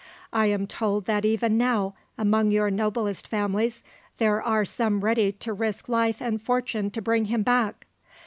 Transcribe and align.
I 0.33 0.47
am 0.47 0.65
told 0.65 1.05
that 1.05 1.25
even 1.25 1.59
now 1.59 1.93
among 2.17 2.49
your 2.49 2.71
noblest 2.71 3.27
families 3.27 3.83
there 4.17 4.41
are 4.41 4.65
some 4.65 5.01
ready 5.01 5.31
to 5.33 5.53
risk 5.53 5.87
life 5.87 6.19
and 6.23 6.41
fortune 6.41 6.89
to 6.89 7.03
bring 7.03 7.25
him 7.25 7.43
back! 7.43 7.85